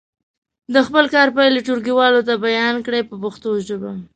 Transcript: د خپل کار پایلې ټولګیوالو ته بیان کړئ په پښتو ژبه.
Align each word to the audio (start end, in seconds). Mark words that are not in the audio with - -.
د 0.73 0.75
خپل 0.87 1.05
کار 1.15 1.27
پایلې 1.35 1.61
ټولګیوالو 1.67 2.21
ته 2.27 2.33
بیان 2.45 2.75
کړئ 2.85 3.01
په 3.09 3.15
پښتو 3.23 3.49
ژبه. 3.67 3.91